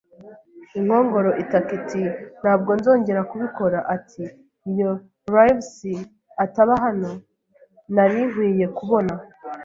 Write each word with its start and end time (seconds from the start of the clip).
Inkongoro 0.77 1.31
itaka 1.43 1.71
iti: 1.79 2.03
“Ntabwo 2.41 2.69
nzongera 2.79 3.21
kubikora.” 3.29 3.79
Ati: 3.95 4.23
"Iyo 4.71 4.91
Livesey 5.33 5.99
ataba 6.43 6.73
hano 6.85 7.11
nari 7.95 8.21
nkwiye 8.29 8.67
kubona 8.77 9.13